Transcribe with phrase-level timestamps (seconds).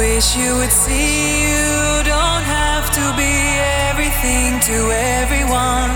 [0.00, 3.34] wish you would see you don't have to be
[3.88, 4.78] everything to
[5.20, 5.92] everyone.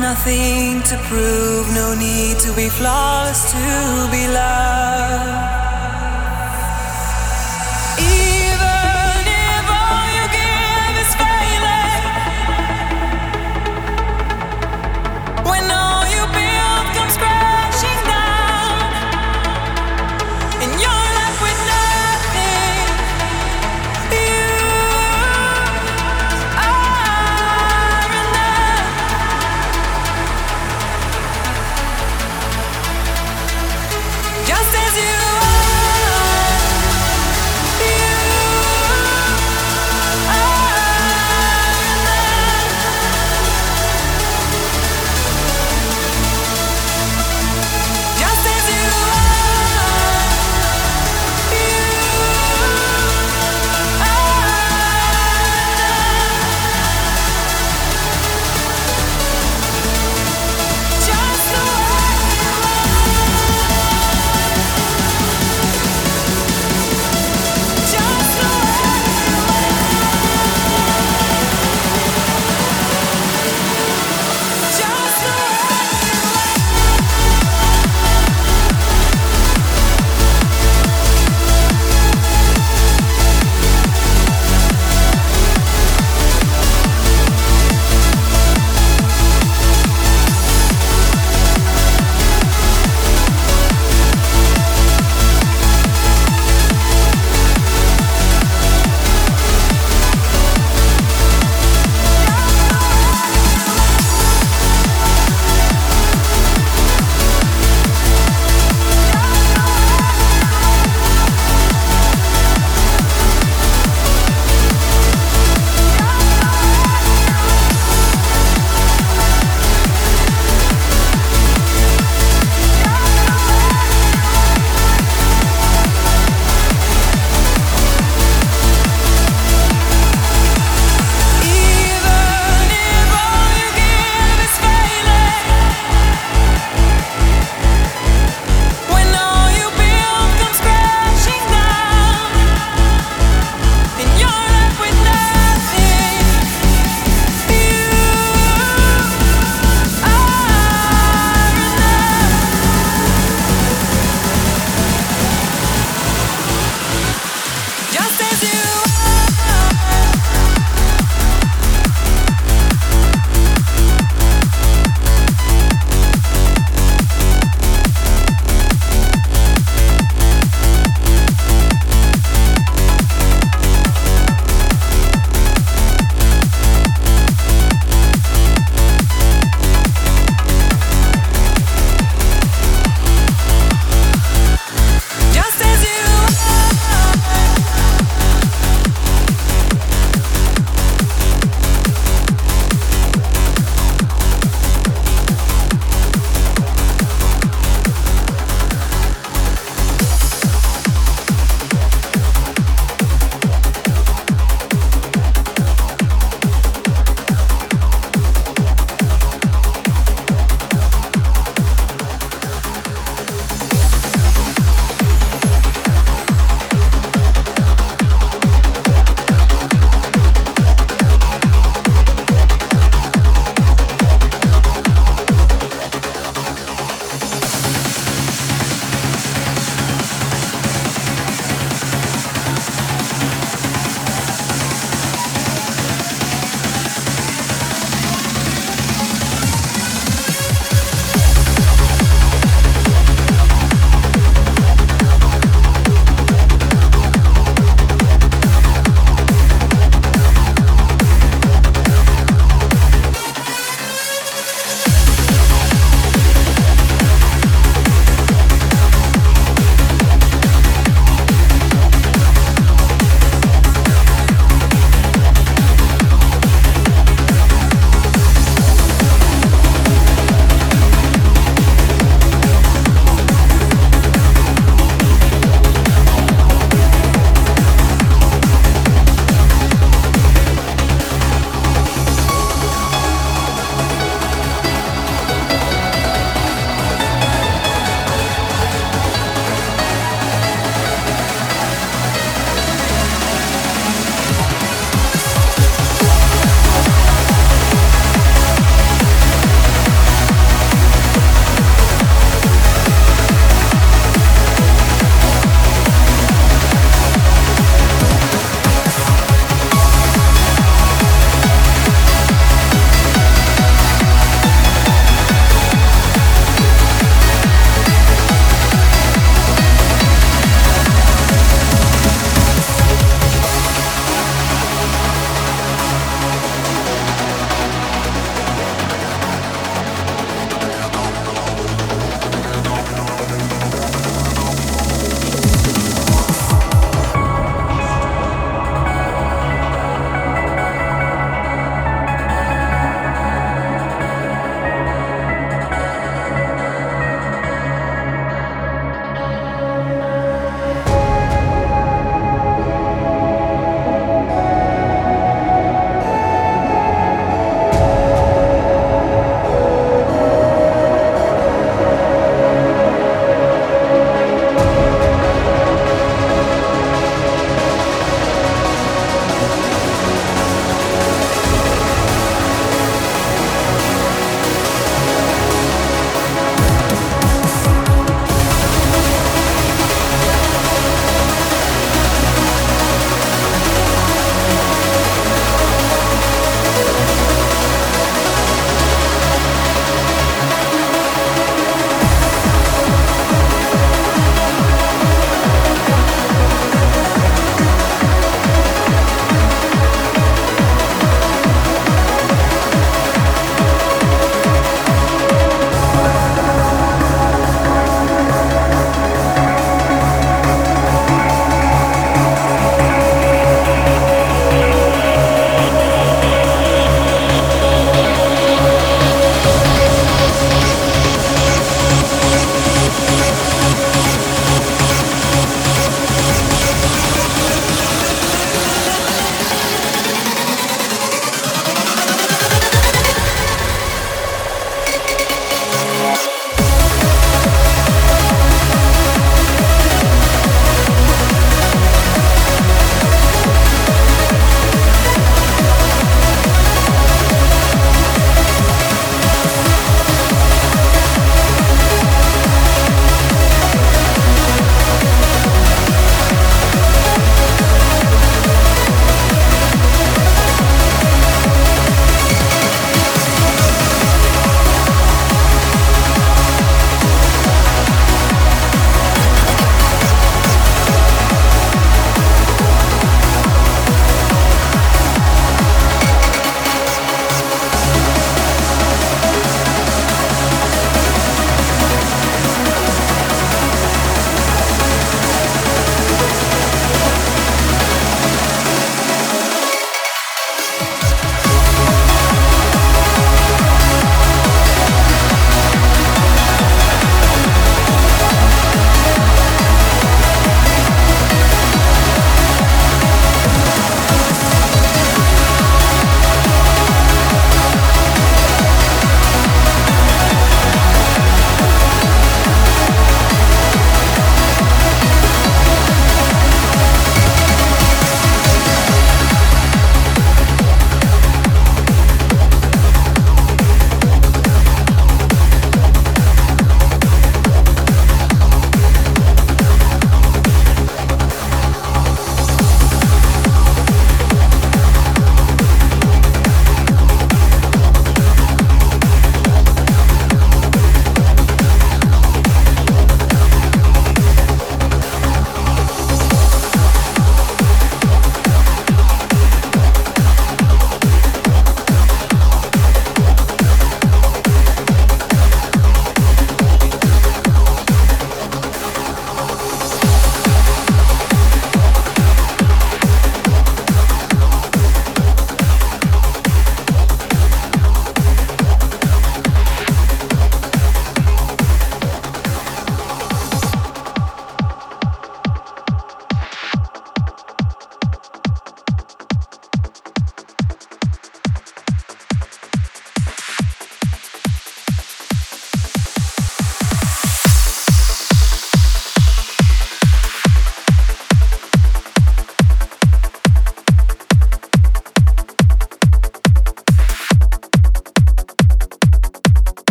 [0.00, 5.61] Nothing to prove, no need to be flawless to be loved.